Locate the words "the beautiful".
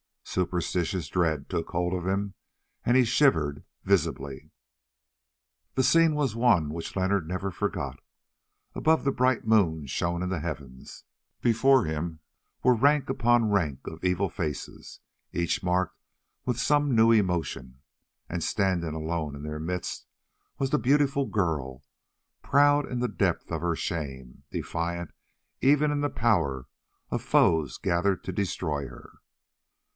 20.69-21.25